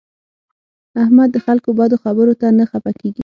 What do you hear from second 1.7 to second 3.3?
بدو خبرو ته نه خپه کېږي.